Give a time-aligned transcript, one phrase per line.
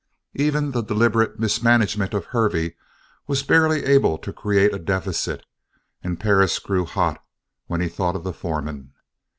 [0.33, 2.75] Even the deliberate mismanagement of Hervey
[3.27, 5.45] was barely able to create a deficit
[6.01, 7.23] and Perris grew hot
[7.67, 8.93] when he thought of the foreman.